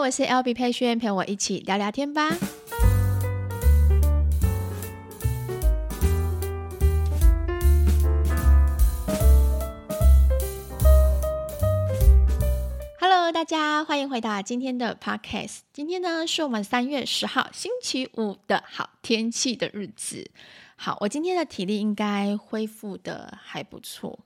[0.00, 2.30] 我是 LB 佩萱，陪我一起聊聊天吧。
[13.00, 15.58] Hello，大家欢迎回到今天的 Podcast。
[15.72, 20.30] 今天呢，是我们三月十号星期五的好天气的日子。
[20.76, 24.20] 好，我今天的体力应该恢复的还不错。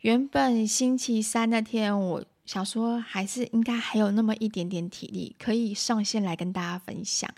[0.00, 2.24] 原本星期三那天我。
[2.44, 7.32] 想说还是应该还有那么一点点体力，可以上线来跟大家分享。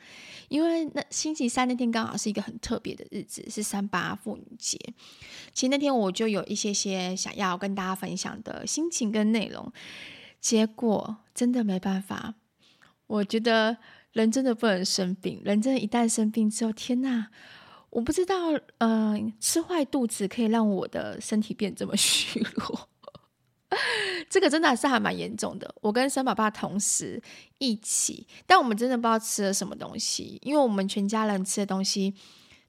[0.48, 4.78] 因为那星期三那天刚好是一个很特别的日子，是三八妇女节。
[5.52, 9.72] 其实那天我就有一些些想要跟大家分享的心情跟内容，
[10.40, 12.34] 结果真的没办法。
[13.06, 13.76] 我觉得
[14.12, 17.28] 人真的不能生病，人真的一旦生病之后，天呐！
[17.90, 22.88] 我不知道，嗯、呃，吃坏肚子可以让我的身体变这么虚弱。
[24.28, 25.72] 这个真的是还蛮严重的。
[25.80, 27.22] 我跟三宝爸同时
[27.58, 32.14] 一起，但我们真的不知道吃了什么东西，因为我们全家人吃的东西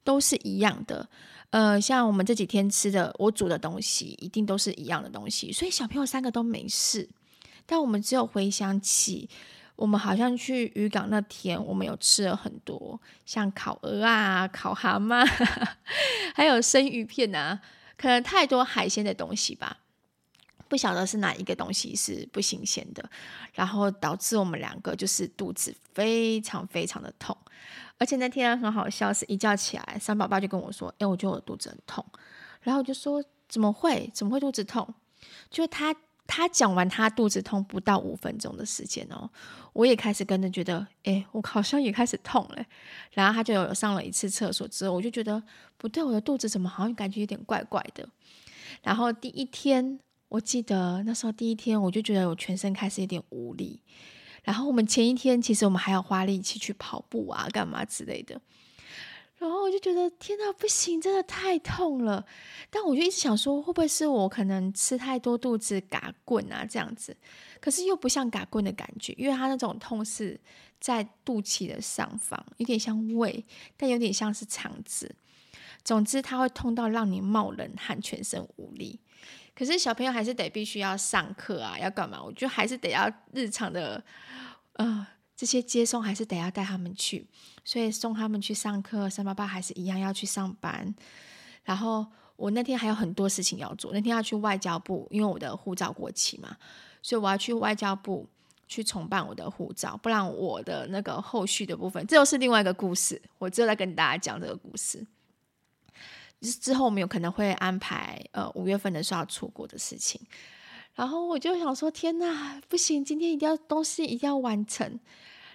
[0.04, 1.10] 都是一样的。
[1.50, 7.10] 呃，像我们这几天吃的，我煮的东西一定都是一样的东西，所以小朋友三个都没事。
[7.66, 9.30] 但我们只有回想起，
[9.78, 15.26] 我们好像去渔港那天，我们有吃了很多，像烤鹅啊、烤蛤蟆，
[16.36, 17.62] 还有生鱼片啊，
[17.98, 19.78] 可能太多海鲜的东西吧。
[20.70, 23.10] 不晓得是哪一个东西是不新鲜的，
[23.54, 27.36] 然后导致我们两个就是肚子非常非常的痛，
[27.98, 32.06] 而且那天很好笑，是一觉起来，三宝爸就跟我说：“哎，我觉得我肚子很痛。”
[32.62, 34.12] 然后我就说：“怎么会？
[34.14, 34.94] 怎么会肚子痛？”
[35.50, 35.96] 就他
[36.26, 39.30] 他讲完他肚子痛不到五分钟的时间哦，
[39.74, 42.66] 我也开始跟着觉得：“哎，我好像也开始痛了。”
[43.12, 45.42] 然后他就有上了一次厕所之后，我就觉得
[45.78, 48.08] 不对，我的肚子怎么好像感觉有点怪怪的。
[48.84, 50.00] 然后第一天。
[50.30, 53.82] 我记得那时候第一天，我就觉得我全身开始有点无力。
[54.44, 58.40] 然后我们前一天其实我们还要花力气去跑步啊，干嘛之类的。
[59.38, 62.26] 然后我就觉得天哪，不行，真的太痛了。
[62.72, 67.16] 但我就一直想说，会不会是我可能吃太多肚子嘎棍啊这样子？
[67.60, 70.40] 可是又不像嘎棍的感觉，因为它那种痛是
[70.80, 75.16] 在肚脐的上方，有点像胃，但有点像是肠子。
[75.84, 79.00] 总之，它会痛到让你冒冷汗，全身无力。
[79.58, 82.22] 可是小朋友还是得必须要上课啊，要干嘛？
[82.22, 84.04] 我觉得还是得要日常的，
[84.74, 87.26] 呃，这些接送还是得要带他们去，
[87.66, 90.94] 所以送他们去上课，三爸爸还是一样要去上班。
[91.64, 96.56] 然后我那天还有很多事情要做，那天要去外交部，因为我的护照过期嘛，
[97.02, 98.30] 所以我要去外交部
[98.68, 105.04] 去重办我的护照，不然我的那个后续的部分，这又是另外一个故事，我之后再跟大家讲这个故事。
[106.42, 110.22] 之后我们有可能会安排，呃，五月份的时候要出国的事情，
[110.94, 115.00] 然后我就想说，天哪，不行，今天一定要东西一定要完成。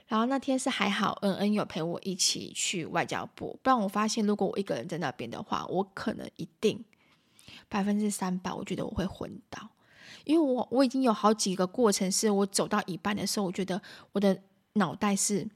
[0.08, 6.84] 然后那天是还好，恩恩有陪我一起去外交部，不然我发现如果我一个人在那边的话，我可能一定
[7.68, 9.70] 百分之三百，我觉得我会昏倒，
[10.24, 13.80] 因为我我已经有好几个过程，是我走到一半的时候，我觉得
[14.12, 14.42] 我的
[14.74, 15.48] 脑袋是。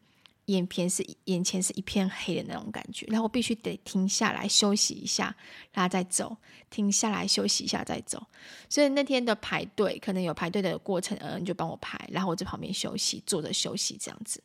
[0.46, 5.34] 眼前是眼前是一片黑的那种感觉，然后我必须得停下来休息一下，
[5.72, 6.36] 然后再走。
[6.68, 8.20] 停下来休息一下再走。
[8.68, 14.42] 所以那天的排队可能有排队的过程，嗯，就帮我排，然后我在旁边休息，坐着休息这样子。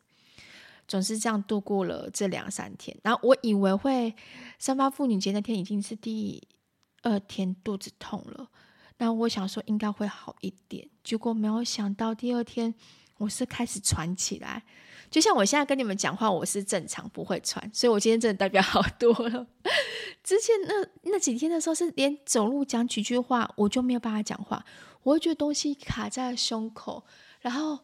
[0.88, 2.95] 总是这样度过了这两三天。
[3.01, 4.13] 然后我以为会
[4.59, 6.41] 三八妇女节那天已经是第
[7.01, 8.47] 二天肚子痛了，
[8.97, 12.73] 那我想说应该会好一点，结果没有想到第二天
[13.18, 14.63] 我是开始喘起来。
[15.11, 19.45] 就像我现在跟你们讲话，我是正常不会喘，所以我今天真的代表好多了。
[20.23, 24.63] 之前那那几天的时候，是连走路讲几句话我就没有办法讲话，
[25.03, 27.03] 我会觉得东西卡在胸口，
[27.41, 27.77] 然后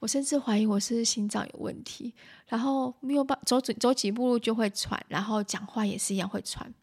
[0.00, 2.12] 我甚至怀疑我是心脏有问题，
[2.48, 6.74] 然后没有办走走几步路就会喘，然后讲话也是一样会喘。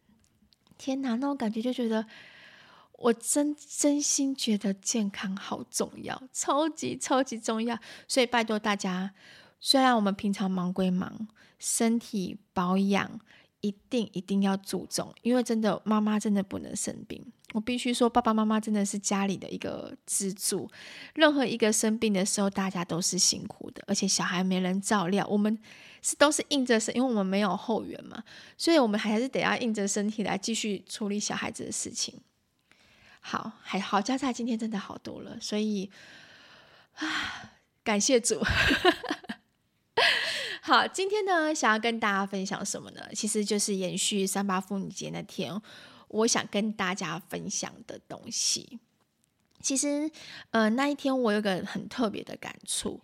[0.77, 2.05] 天哪，那种感觉就觉得
[2.93, 9.11] 我真真心觉得健康好重要，超级超级重要，所以拜托大家。
[9.61, 11.27] 虽然我们平常忙归忙，
[11.59, 13.21] 身体保养
[13.61, 17.23] 一定一定要注重，因为真的妈妈真的不能生病。
[17.53, 20.67] 我必须说，爸爸妈妈真的是家里的一个支柱。
[21.13, 25.55] 任何一个生病的时候，大家都是辛苦的，而且小孩没人照料，我们
[26.01, 28.23] 是都是硬着身，因为我们没有后援嘛，
[28.57, 32.19] 所以我们还是得要硬着身体来继续处理小孩子的事情。
[33.19, 35.91] 好，还好，家菜今天真的好多了，所以
[36.95, 37.51] 啊，
[37.83, 38.41] 感谢主。
[40.61, 43.01] 好，今天呢，想要跟大家分享什么呢？
[43.13, 45.59] 其实就是延续三八妇女节那天，
[46.07, 48.79] 我想跟大家分享的东西。
[49.59, 50.09] 其实，
[50.51, 53.01] 呃，那一天我有个很特别的感触，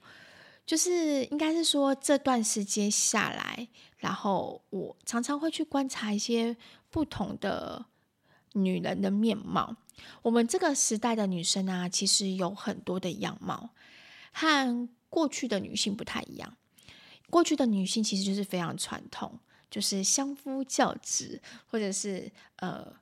[0.65, 3.67] 就是应该是说这段时间下来，
[3.97, 6.55] 然后我常常会去观察一些
[6.89, 7.85] 不同的
[8.53, 9.75] 女人的面貌。
[10.21, 13.71] 我们这个时代的女生啊，其实有很多的样貌，
[14.31, 16.55] 和过去的女性不太一样。
[17.29, 19.39] 过去的女性其实就是非常传统，
[19.69, 22.93] 就是相夫教子，或者是呃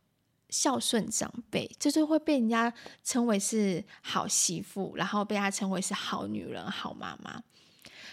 [0.50, 2.74] 孝顺长辈，这就会被人家
[3.04, 7.44] 称为是好媳妇，然后被她称为是好女人、好妈妈。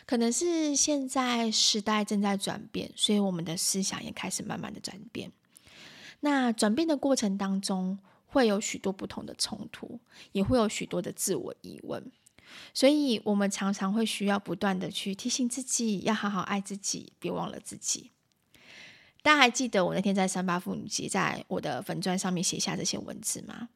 [0.04, 5.30] 可能是现在时代正在转变，所以我们的思想也开始慢慢的转变。
[6.20, 10.00] 那转变的过程当中，会有许多不同的冲突，
[10.32, 12.10] 也会有许多的自我疑问。
[12.74, 18.10] 所以，我们常常会需要不断的去提醒自己，要好好爱自己，别忘了自己。
[19.22, 23.68] 大家还记得我那天在三八妇女节，在我的粉钻上面写下这些文字吗？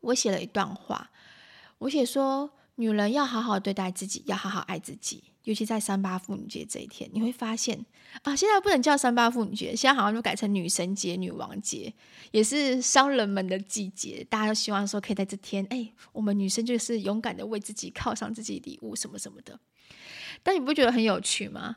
[0.00, 1.10] 我写了一段话，
[1.78, 5.24] 我写说，女人要好好对待自己，要好好爱自己。
[5.42, 7.84] 尤其在三八妇女节这一天，你会发现
[8.22, 11.92] 啊，现在不能叫三八妇女节，现在好像就改成女神节、女王节，
[12.30, 14.24] 也是商人们的季节。
[14.30, 19.58] 大家都希望说，可以在这天，哎，我们女生就是勇敢的为自己犒赏自己礼物什么什么的。
[20.44, 21.76] 但你不觉得很有趣吗？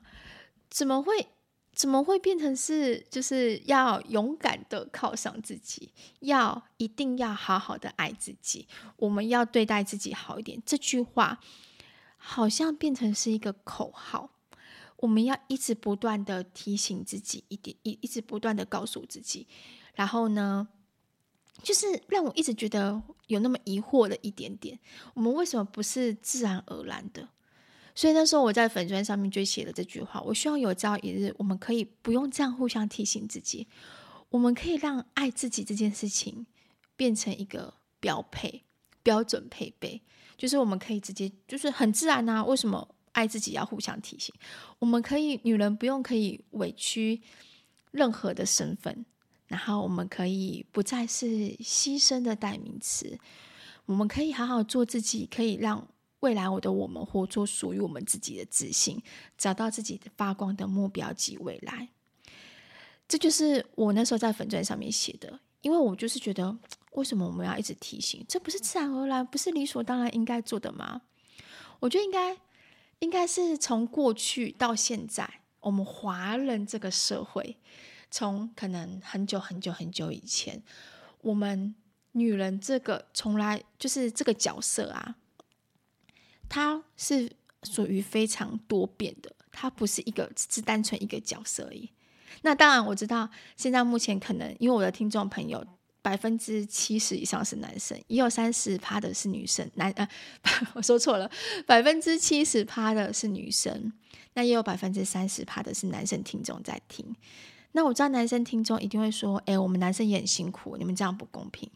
[0.70, 1.28] 怎么会？
[1.74, 10.62] 怎么会变成是就是要勇敢的犒赏自己，要一定要好好的爱自己，我们要对待自己好一点？
[10.66, 11.40] 这句话。
[12.24, 14.30] 好像变成是一个口号，
[14.98, 19.48] 我们要一直不断的提醒自己一点，一一直不断的告诉自己，
[19.96, 20.68] 然后呢，
[21.64, 24.80] 就是让我一直觉得有那么疑惑的一点点，
[25.16, 27.28] 我们为什么不是自然而然的？
[27.94, 33.68] 所以那时候我在粉砖上面就写了这句话，我希望有朝一日我们可以不用这样互相提醒自己，
[34.30, 36.46] 我们可以让爱自己这件事情
[36.96, 38.64] 变成一个标配、
[39.04, 40.02] 标准配备。
[40.38, 42.44] 就是我们可以直接，就是很自然啊。
[42.44, 44.34] 为什么爱自己要互相提醒？
[44.80, 47.22] 我们可以，女人不用可以委屈
[47.92, 49.06] 任何的身份，
[49.48, 51.26] 然后我们可以不再是
[51.58, 53.20] 牺牲的代名词。
[53.86, 55.88] 我们可以好好做自己，可以让
[56.22, 59.00] 未来我的我们活出属于我们自己的自信，
[59.38, 61.90] 找到自己发光的目标及未来。
[63.08, 66.58] 这就是我那时候在粉钻上面写的，因为我就是觉得。
[66.96, 68.26] 为什么我们要一直提醒？
[68.28, 71.04] 这不是自然而然，不是理所当然应该做的吗？
[71.80, 72.38] 我觉得应该，
[73.00, 77.56] 应该是从过去到现在，我们华人这个社会，
[78.10, 80.62] 从可能很久很久很久以前，
[81.22, 81.74] 我们
[82.12, 85.16] 女人这个从来就是这个角色啊，
[86.52, 87.32] 它是
[87.64, 91.90] 属于非常多变的，它不是一个只是单纯一个角色而已。
[92.42, 95.66] 那当然我知道，现在目前可能因为我的听众朋友。
[96.04, 99.70] 百分之七十以上是男生，也有三十趴的是女生。
[99.76, 100.10] 男呃，
[100.74, 101.30] 我说错了，
[101.68, 103.94] 百分之七十趴的是女生，
[104.34, 107.06] 那也有百分之三十趴的是男生听众在听。
[107.74, 111.70] 那我知道男生听众一定会说：“哎，我们男生也很辛苦，你们这样不公平。”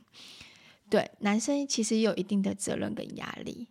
[0.89, 3.67] 对，男生其实也有一定的责任跟压力，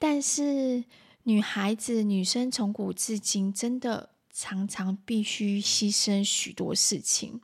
[0.00, 0.82] 但是
[1.24, 7.42] 女孩子、女生从古至今真的常常必须牺牲许多事情，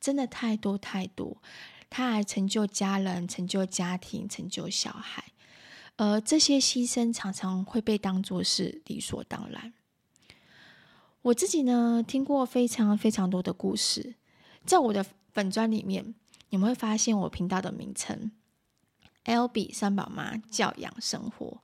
[0.00, 1.42] 真的太多太多。
[1.90, 5.24] 她还成就家人，成就家庭，成就小孩，
[5.96, 9.72] 而这些牺牲常常会被当作是理所当然。
[11.22, 14.14] 我自己呢，听过非常非常多的故事，
[14.64, 16.14] 在我的粉砖里面，
[16.50, 18.30] 你们会发现我频道的名称
[19.24, 21.60] “L B 三宝妈教养生活”。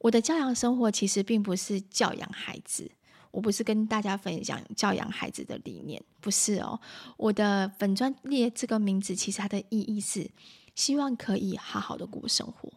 [0.00, 2.90] 我的教养生活其实并不是教养孩子。
[3.30, 6.80] 我不是跟大家分享教养孩子的理念，不是哦。
[7.18, 10.30] 我的粉专列这个名字，其实它的意义是
[10.74, 12.72] 希望可以好好的过生活。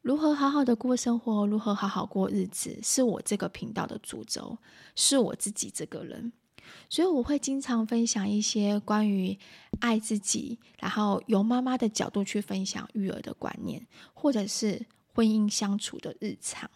[0.00, 4.58] 如何好好的过生活，如何好好过日子，是我这个频道的主轴，
[4.94, 6.32] 是我自己这个人。
[6.88, 9.36] 所以我会经常分享一些关于
[9.80, 16.70] 爱自己，然后由妈妈的角度去分享育儿的观念，或者是婚姻相处的日常。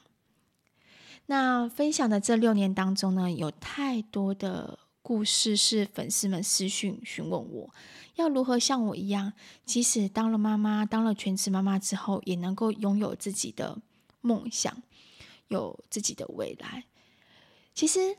[1.26, 7.74] 那分享的这六年当中呢，有太多的故事是粉丝们私讯询问我，
[8.16, 9.32] 要如何像我一样，
[9.64, 13.80] 即使当了妈妈，当了全职妈妈之后，也能够拥有自己的
[14.20, 14.82] 梦想，
[15.48, 16.84] 有自己的未来。
[17.72, 18.16] 其实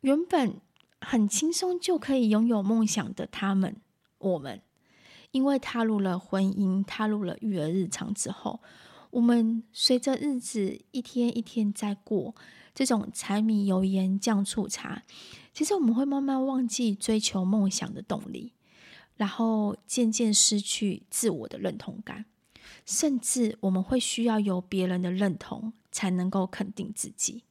[0.00, 0.60] 原本
[1.00, 3.76] 很轻松就可以拥有梦想的他们，
[4.18, 4.60] 我们
[5.30, 8.60] 因为踏入了婚姻，踏入了育儿日常之后。
[9.10, 12.34] 我们随着日子一天一天在过，
[12.74, 15.02] 这种柴米油盐酱醋茶，
[15.52, 18.52] 其实我们会慢慢忘记追求梦想的动力，
[19.16, 22.26] 然后渐渐失去自我的认同感，
[22.84, 27.44] 甚至我们会需要有别人的认同才能够肯定自己。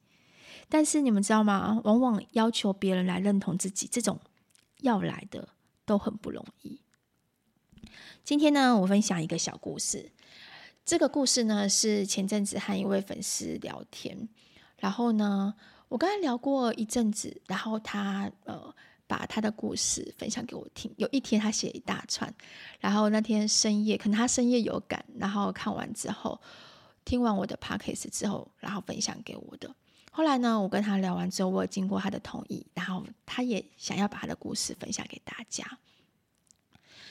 [0.70, 1.82] 但是你们知道吗？
[1.86, 4.20] 往往要求别人来认同自己，这种
[4.82, 5.50] 要来的
[5.86, 6.82] 都很不容易。
[8.24, 10.12] 今天呢，我分享一个小故事。
[10.88, 14.18] 这个故事呢，是前阵子和一位粉丝聊天，
[14.80, 15.54] 然后呢，
[15.90, 18.74] 我跟他聊过一阵子，然后他呃
[19.06, 20.90] 把他的故事分享给我听。
[20.96, 22.34] 有一天他写一大串，
[22.80, 26.40] 然后那天深夜，可能他深夜有感，然后看完之后，
[27.04, 29.70] 听完我的 podcast 之后，然后分享给我的。
[30.14, 35.66] 后来呢，我跟他聊完之后，我有经过他的同意，然后他也想要把他的故事分享给大家。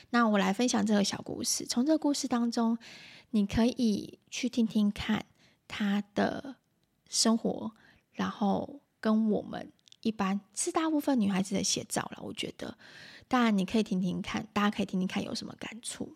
[0.09, 1.65] 那我来分享这个小故事。
[1.65, 2.77] 从这个故事当中，
[3.31, 5.25] 你可以去听听看
[5.67, 6.55] 他的
[7.09, 7.71] 生活，
[8.13, 9.71] 然后跟我们
[10.01, 12.19] 一般是大部分女孩子的写照了。
[12.23, 12.77] 我觉得，
[13.27, 16.15] 当然你可以听听看，大家可以听听看有什么感触。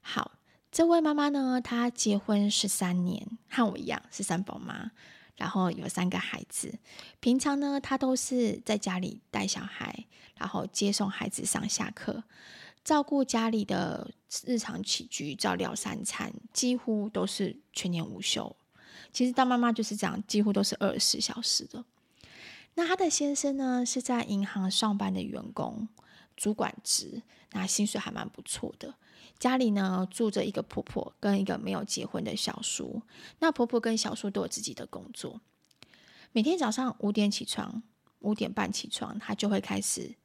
[0.00, 0.32] 好，
[0.72, 4.90] 这位妈妈呢，她结婚十三年，和我一样是三宝妈，
[5.36, 6.78] 然后有三个孩子。
[7.20, 12.24] 平常呢，她都是在家里带小孩，然后接送孩子上下课。
[12.84, 14.10] 照顾家里的
[14.44, 18.56] 日常起居，照料三餐，几乎都是全年无休。
[19.12, 21.84] 其实当妈妈就是这样，几乎都是二十四小时的。
[22.74, 25.88] 那她的先生呢，是在银行上班的员工，
[26.36, 28.94] 主管职，那薪水还蛮不错的。
[29.38, 33.02] 家里呢，住着一个婆婆跟一个没有结婚的小叔。
[33.38, 35.40] 那婆婆跟小叔都有自己的工作。
[36.32, 37.82] 每天早上五点起床，
[38.20, 40.16] 五点半起床，她就会开始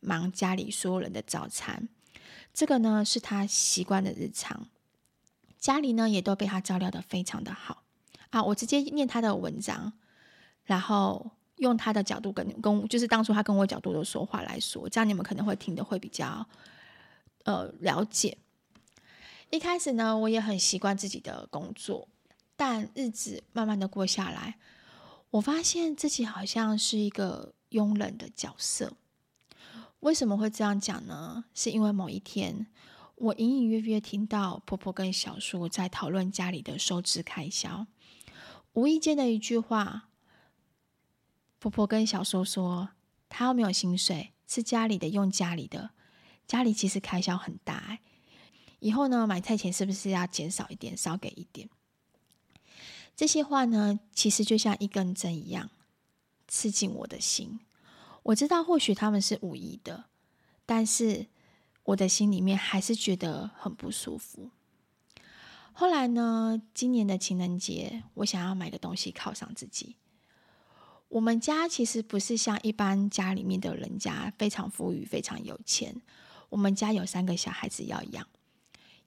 [0.00, 1.88] 忙家里所有人的早餐。
[2.52, 4.66] 这个呢，是他习惯的日常，
[5.58, 7.84] 家里呢也都被他照料的非常的好
[8.30, 8.42] 啊。
[8.42, 9.92] 我直接念他的文章，
[10.64, 16.46] 然后用他的角度跟跟，就是当初他跟我角度的说话来说，这样你们可能会听得会比较
[17.44, 18.36] 呃了解。
[19.50, 22.08] 一开始呢，我也很习惯自己的工作，
[22.56, 24.58] 但日子慢慢的过下来，
[25.30, 28.92] 我发现自己好像是一个佣人的角色。
[30.00, 31.44] 为什么会这样讲呢？
[31.54, 32.66] 是因为某一天，
[33.16, 37.86] 我隐隐约约听到婆婆跟小叔在讨论家里的收支开销。
[38.74, 40.10] 无意间的一句话，
[41.58, 42.90] 婆婆跟小叔说
[43.28, 45.90] ：“他又没有薪水，吃家里的，用家里的，
[46.46, 48.00] 家里其实开销很大哎。
[48.78, 51.68] 以后呢，买菜钱是不是要减少一点，少给一点？”
[53.16, 55.68] 这些话呢，其实就像一根针一样，
[56.46, 57.58] 刺进我的心。
[58.28, 60.04] 我知道或许他们是无意的，
[60.66, 61.28] 但是
[61.84, 64.50] 我的心里面还是觉得很不舒服。
[65.72, 69.96] 后来呢，今年的情人节，我想要买个东西犒赏自己。
[71.08, 76.02] 我们家其实不是像一般家里面的人家非常富裕、非常有钱。
[76.50, 78.26] 我们家有三个小孩子要养，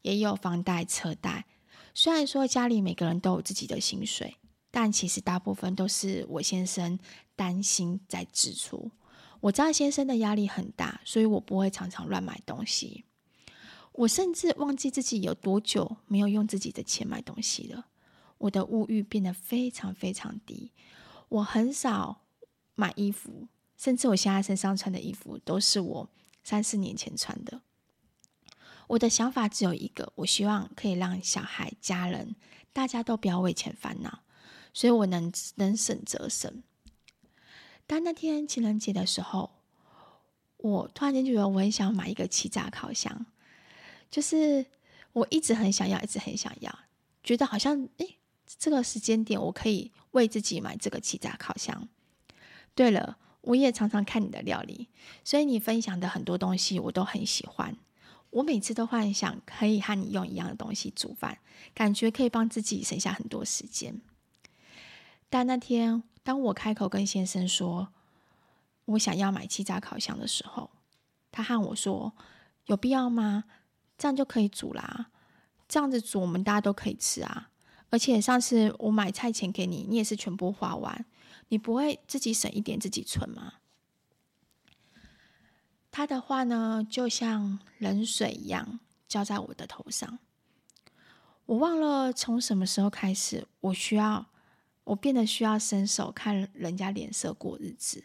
[0.02, 1.46] 也有房贷、车贷。
[1.94, 4.38] 虽然说家里每个人都有自己的薪水，
[4.72, 6.98] 但其实大部分都是我先生
[7.36, 8.90] 担心在支出。
[9.42, 13.04] 我知道先生的压力很大，所以我不会常常乱买东西。
[13.94, 17.88] 我甚至忘记自己有多久没有用自己的钱买东西了。
[18.38, 20.72] 我的物欲变得非常非常低。
[21.30, 22.22] 我很少
[22.76, 26.10] 买衣服，甚至我现在身上穿的衣服都是我
[26.44, 27.62] 三四年前穿的。
[28.88, 32.36] 我的想法只有一个，我希望可以让小孩、家人
[32.74, 34.24] 大家都不要为钱烦恼，
[34.74, 36.64] 所以我能能省则省。
[37.92, 39.52] 但那天情人节的时候，
[40.56, 43.26] 我突然间觉得我很想买一个气炸烤箱，
[44.10, 44.66] 就是
[45.12, 46.74] 我一直很想要，一直很想要，
[47.22, 51.90] 觉得好像诶，这个时间点我可以为自己买这个气炸烤箱。
[52.74, 54.88] 对了，我也常常看你的料理，
[55.26, 57.76] 所以你分享的很多东西我都很喜欢。
[58.30, 61.40] 我每次都幻想可以和你用一样的东西煮饭，
[61.74, 64.00] 感觉可以帮自己省下很多时间。
[65.30, 67.90] 但那天，当我开口跟先生说
[68.86, 70.70] 我想要买气炸烤箱的时候，
[71.32, 72.14] 他和我说
[72.68, 73.46] ：“有必要吗？
[73.98, 75.08] 这样就可以煮啦，
[75.68, 77.50] 这样子煮我们大家都可以吃啊。
[77.90, 81.06] 而且上次我买菜钱给你，你也是全部花完，
[81.50, 83.54] 你不会自己省一点自己存吗？”
[85.92, 90.20] 他的话呢，就像冷水一样浇在我的头上。
[91.46, 94.28] 我忘了从什么时候开始，我需要。
[94.84, 98.04] 我变得需要伸手看人家脸色过日子。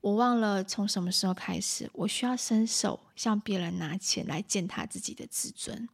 [0.00, 5.88] 我忘了从什么时候开始，我需要伸手向别人拿钱来践踏自己的自尊。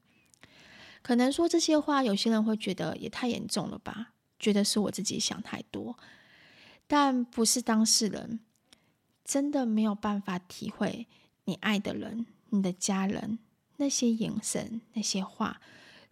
[1.03, 4.13] 可能说这些话，有些人会觉得也太严重了吧？
[4.39, 5.99] 觉得是我自己想太多。
[6.87, 8.41] 但不是当事人，
[9.25, 11.09] 真的没有办法体会
[11.45, 13.41] 你爱的人、你的家人
[13.77, 15.61] 那些眼神、那些话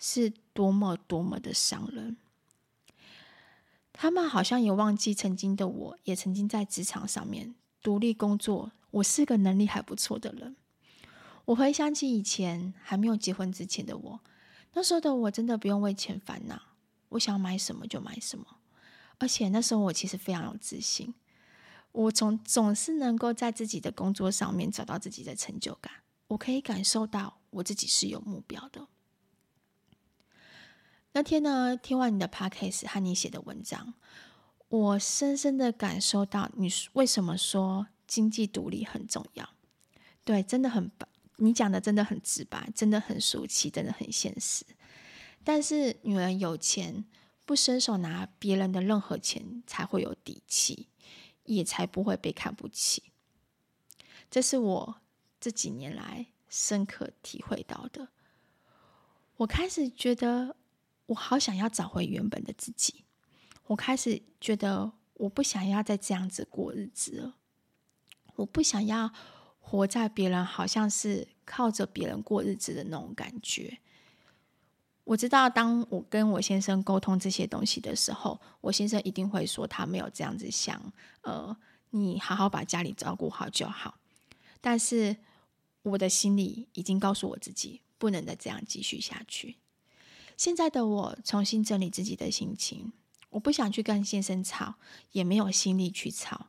[0.01, 2.17] 是多么多么的伤人。
[3.97, 8.73] 他们好像也忘记曾经的我，也曾经在职场上面独立工作。
[8.91, 10.57] 我是个能力还不错的人。
[11.47, 14.21] 我回想起以前还没有结婚之前的我，
[14.73, 16.61] 那时候的我真的不用为钱烦恼，
[17.11, 18.45] 我想买什么就买什么。
[19.19, 21.15] 而且那时候我其实非常有自信，
[21.93, 25.93] 我总总是能够在自己的工作上面找到自己的成就感。
[26.27, 28.89] 我可以感受到我自己是有目标的。
[31.17, 33.95] 那天呢，听完你的 podcast 和你写的文章，
[34.69, 39.49] 我深深的感受到你为什么说经济独立很重要。
[40.25, 44.65] 对，真的很棒，你讲的真的很直白，真的很俗气，真的很现实。
[45.45, 47.05] 但是女人有钱，
[47.47, 50.89] 不伸手拿别人的任何钱，才会有底气，
[51.45, 53.05] 也才不会被看不起。
[54.29, 54.97] 这是我
[55.41, 58.09] 这几年来深刻体会到的。
[59.37, 60.57] 我开始觉得。
[61.07, 63.05] 我好想要找回原本的自己，
[63.67, 67.37] 我开始觉得我不想要再这样子过日子了，
[68.37, 69.13] 我不想要
[69.59, 73.79] 活在别人好像是靠着别人过日子的那种感觉。
[75.05, 81.55] 我知道，当我跟我先生沟通这些东西的时候，我先生一定会说他没有这样子想，呃，
[81.91, 83.99] 你好好把家里照顾好就好。
[84.63, 85.15] 但是
[85.83, 89.59] 我的心里已经告诉我自己，不能再这样继续下去。
[90.37, 92.93] 现在的我重新整理自己的心情，
[93.31, 94.75] 我不想去跟先生吵，
[95.13, 96.49] 也没有心力去吵。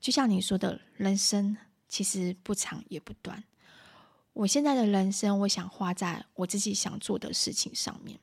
[0.00, 1.56] 就像你说的，人生
[1.88, 3.44] 其实不长也不短。
[4.32, 8.20] 我现在的人生，我想花在我自己想做的事情上面。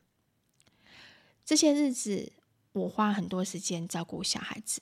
[1.44, 2.32] 这些日子，
[2.72, 4.82] 我花很多时间照顾小孩子，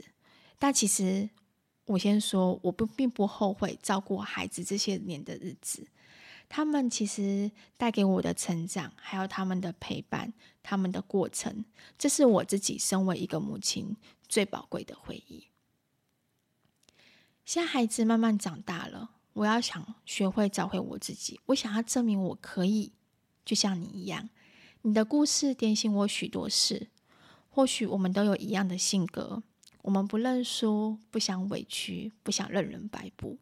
[0.60, 1.30] 但其实
[1.86, 5.88] 我先说，我不并不后悔照顾孩子这些年的日子。
[6.50, 11.66] 他们其实带给我的成长，还有他们的陪伴，他们的过程，
[11.98, 13.96] 这是我自己身为一个母亲
[14.28, 15.48] 最宝贵的回忆。
[17.44, 22.94] 现在孩子慢慢长大了，我要想学会找回我自己，我想要证明我可以，
[23.44, 24.30] 就像你一样。
[24.84, 26.90] 你的故事点醒我许多事，
[27.50, 29.42] 或许我们都有一样的性格，
[29.82, 33.40] 我们不认输，不想委屈，不想任人摆布。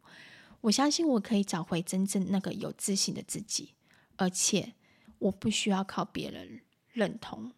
[0.62, 3.74] 我相信我可以找回真正那个有自信的自己，
[4.16, 4.74] 而且
[5.18, 7.52] 我不需要靠别人认同。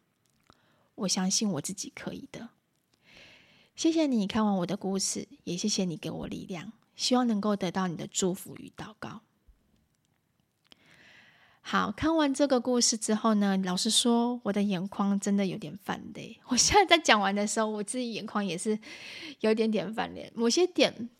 [0.96, 2.50] 我相信我自己可以的。
[3.74, 9.20] 谢谢你看完我的故事，也谢谢你给我力量，希望能够得到你的祝福与祷告。
[11.60, 16.38] 好，看完这个故事之后呢，老实说，我的眼眶真的有点泛泪。
[16.48, 18.78] 我现在在讲完的时候，我自己眼眶也是
[19.40, 21.10] 有点点泛泪，某些点。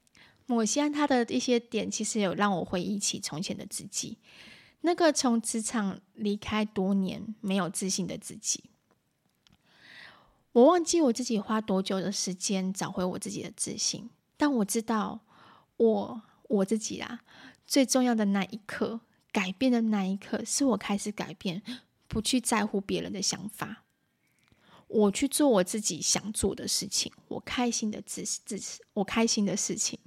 [0.47, 4.19] 某些他的一些点，其实有让我回忆起从前的自己，
[4.83, 8.65] 那个从职场离开多年没有自信的自己。
[10.53, 15.21] 我忘记我自己花多久的时间找回我自己的自信，但我知道
[15.79, 17.23] 我我自己啊，
[17.67, 19.01] 最重要的那一刻，
[19.33, 21.63] 改变的那一刻，是我开始改变，
[22.07, 23.83] 不去在乎别人的想法，
[24.87, 28.61] 我去做我自己想做的事情，我开心的自自
[28.93, 29.99] 我开心的事情。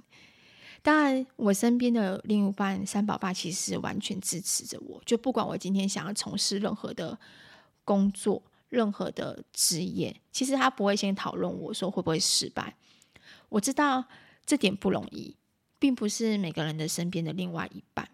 [0.80, 7.18] 当然，我身边的另一半三宝爸其实完全支持着我，就不管我今天想要从事任何的
[7.84, 12.76] 工作、任何的职业，其实他不会先讨论我说会不会失败。
[13.48, 14.04] 我知道
[14.46, 15.36] 这点不容易，
[15.78, 18.08] 并不是每个人的身边的另外一半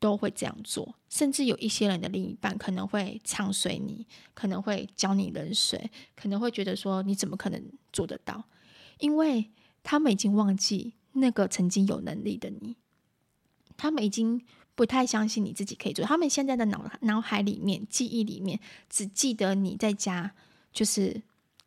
[0.00, 8.44] 都会这样做，甚至有一些人的另一半可能会唱衰你，可能会浇你冷水，可能会觉得说你怎么可能做得到？
[8.98, 9.50] 因为
[9.82, 10.94] 他们已经忘记。
[11.18, 12.76] 那个曾经有能力的你，
[13.76, 16.04] 他们已经不太相信你自己可以做。
[16.04, 20.34] 他们现在的脑脑海里面、记忆里面，只记得你在家
[20.72, 21.22] 就是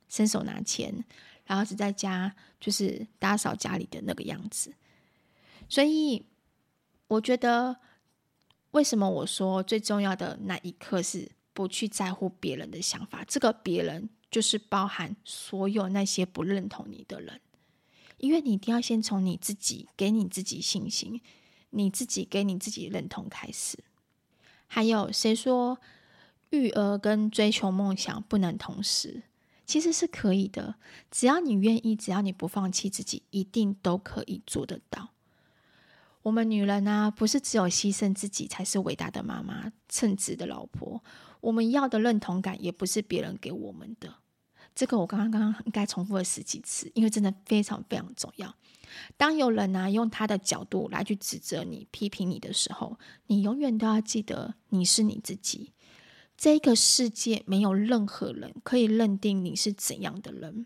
[0.08, 1.04] 伸手拿钱，
[1.46, 4.74] 然后只在家就是打扫家里的那个样子。
[5.70, 6.26] 所以，
[7.08, 7.78] 我觉得
[8.72, 13.24] 为什么我说最重要的那一刻是不去在乎别人的想法？
[13.26, 17.40] 这个别人就是包含所有那些不认同你的人。
[18.22, 21.20] 因为你一定要先从你自己给你自己信心，
[21.72, 23.80] 你自己给你自己认同开始。
[24.68, 25.80] 还有谁说
[26.52, 29.24] 育儿跟追求梦想不能同时？
[29.66, 30.76] 其实是可以的，
[31.10, 35.10] 只要你愿意，只要你不放弃自己，一定都可以做得到。
[36.24, 41.04] 我们女人啊，不是只有牺牲自己才是伟大的妈妈、称职的老婆。
[41.40, 44.21] 我们要的认同感，也不是别人给我们的。
[44.74, 48.56] 这个我刚刚刚刚应该重复了十几次，因为真的非常非常重要。
[49.18, 55.74] 当有人呢、用他的角度来去指责你、批评你的时候，你永远都要记得你是你自己。
[56.38, 60.66] 这个世界没有任何人可以认定你是怎样的人，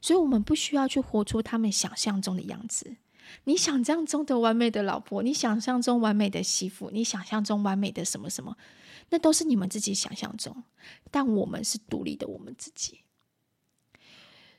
[0.00, 2.96] 所以我们不需要去活出他们想象中的样子。
[3.44, 8.56] 你想象中的完美的老婆，你想象中完美的媳妇，你想象中完美的什么什么，
[9.08, 10.62] 那都是你们自己想象中。
[11.10, 13.00] 但我们是独立的，我们自己。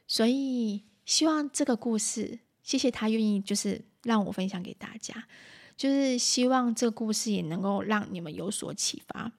[0.08, 5.28] 所以希望这个故事，谢谢他愿意就是让我分享给大家，
[5.76, 9.34] 就是希望这个故事也能够让你们有所启发。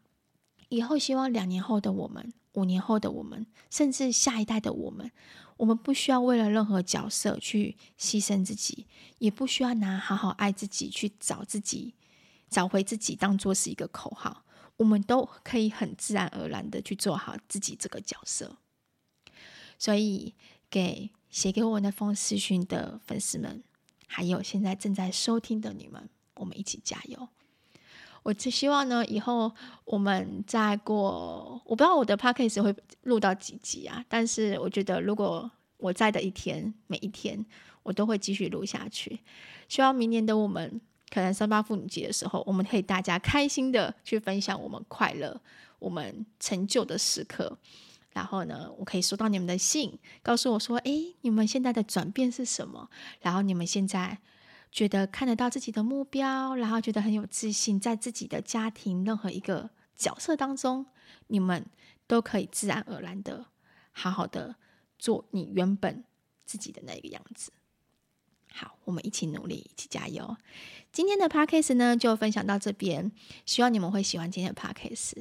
[0.69, 5.11] 以后希望两年后的我们，五年后的我们，甚至下一代的我们。
[5.57, 8.87] 我们不需要为了任何角色去牺牲自己，
[9.19, 11.95] 也不需要拿好好爱自己去找自己，
[12.49, 14.45] 找回自己当做是一个口号。
[14.77, 18.57] 我们都可以很自然而然的去做好自己这个角色。
[19.81, 20.35] 所以，
[20.71, 23.63] 给写给我那封私讯的粉丝们，
[24.07, 27.29] 还有现在正在收听的你们，我们一起加油！
[28.25, 29.51] 我只希望呢，以后
[29.85, 34.05] 我们再过，我不知道我的 podcast 会录到几集啊。
[34.09, 37.43] 但是我觉得，如果我在的一天，每一天
[37.83, 39.21] 我都会继续录下去。
[39.69, 45.41] 希望明年的我们，可能三八妇女节的时候，我们可以大家开心的去分享我们快乐、
[45.79, 47.57] 我们成就的时刻。
[48.13, 52.91] 然后呢，我可以收到你们的信，告诉我说：“诶，你们现在的转变是什么？”
[53.21, 54.19] 然后你们现在。
[54.71, 60.85] 觉得看得到自己的目标，然后觉得很有自信，在自己的家庭任何一个角色当中，
[61.29, 61.65] 你们
[62.07, 63.47] 都可以自然而然的
[63.93, 64.57] 好好的
[64.99, 66.05] 做你原本
[66.45, 67.51] 自己的那个样子。
[68.61, 70.37] 好，我们一起努力，一起加油。
[70.91, 73.13] 今天的 podcast 呢，就分享到这边，
[73.47, 75.13] 希望你们会喜欢今天的 podcast。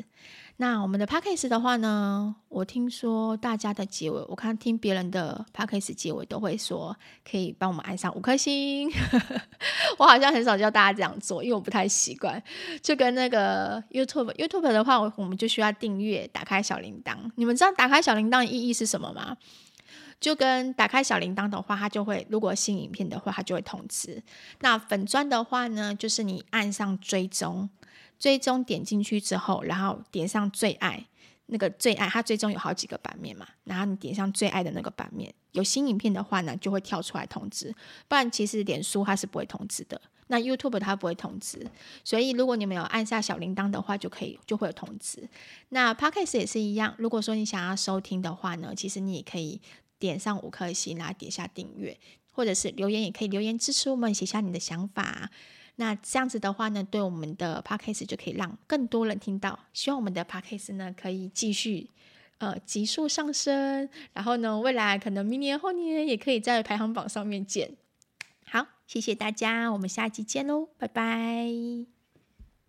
[0.60, 6.98] 那我们的 podcast 的话呢，我听说大家的结尾，我看听别人的 podcast 结尾都会说
[7.30, 8.92] 可以帮我们按上五颗星。
[10.00, 12.42] 我好像很少叫大家这样做，因为我不太习惯。
[12.82, 17.16] 就跟那个 YouTube，YouTube 的话，我们就需要订阅，打开小铃铛。
[17.36, 19.38] 你们知道打开小铃铛的意义是什么吗？
[20.20, 24.22] 就跟打开小铃铛的话，它就会如果新影片的话，它就会通知。
[24.62, 27.70] 那粉专的话呢，就是你按上追踪，
[28.18, 31.06] 追踪点进去之后，然后点上最爱
[31.46, 37.72] 那个最爱，它追踪有好几个版面嘛，然后你点上最爱的那个版面，有新影片的话呢，就会跳出来通知。
[38.08, 41.64] 不然其实脸书它是不会通知的，那 YouTube 它不会通知。
[42.04, 45.30] 所以如果你没有按下小铃铛的话，就可以就会有通知。
[45.70, 49.62] 那 Podcast 也是一样，如果说你想要收听的话呢，其实你也可以。
[50.00, 51.98] 点上五颗星，然后点下订阅，
[52.32, 55.30] 或者是留言也可以留言支持我们，写下你的想法。
[55.80, 59.60] 那这样子的话呢，对我们的 podcast 就可以让更多人听到。
[59.74, 61.92] 希望我们的 podcast 呢可以继续
[62.40, 67.78] 呃急速上升，然后呢未来可能明年后年也可以在排行榜上面见。
[68.46, 71.97] 好，谢谢大家，我们下期见喽，拜拜。